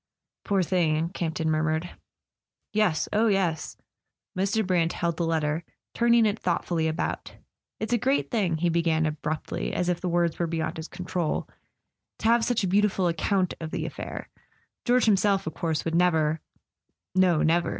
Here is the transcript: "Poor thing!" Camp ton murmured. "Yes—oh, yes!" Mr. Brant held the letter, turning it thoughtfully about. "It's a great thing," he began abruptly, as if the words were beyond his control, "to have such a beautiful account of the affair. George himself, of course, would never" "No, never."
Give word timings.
"Poor 0.43 0.63
thing!" 0.63 1.09
Camp 1.09 1.35
ton 1.35 1.47
murmured. 1.51 1.91
"Yes—oh, 2.73 3.27
yes!" 3.27 3.77
Mr. 4.35 4.65
Brant 4.65 4.93
held 4.93 5.15
the 5.17 5.27
letter, 5.27 5.63
turning 5.93 6.25
it 6.25 6.39
thoughtfully 6.39 6.87
about. 6.87 7.35
"It's 7.79 7.93
a 7.93 7.99
great 7.99 8.31
thing," 8.31 8.57
he 8.57 8.69
began 8.69 9.05
abruptly, 9.05 9.71
as 9.73 9.89
if 9.89 10.01
the 10.01 10.09
words 10.09 10.39
were 10.39 10.47
beyond 10.47 10.77
his 10.77 10.87
control, 10.87 11.47
"to 12.17 12.25
have 12.25 12.43
such 12.43 12.63
a 12.63 12.67
beautiful 12.67 13.07
account 13.07 13.53
of 13.61 13.69
the 13.69 13.85
affair. 13.85 14.27
George 14.85 15.05
himself, 15.05 15.45
of 15.45 15.53
course, 15.53 15.85
would 15.85 15.93
never" 15.93 16.41
"No, 17.13 17.43
never." 17.43 17.69